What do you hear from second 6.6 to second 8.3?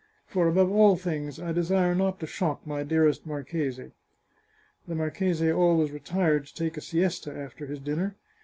a siesta after his din ner.